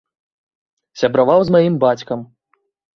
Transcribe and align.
Сябраваў 1.03 1.39
з 1.47 1.57
маім 1.59 1.75
бацькам. 1.87 2.29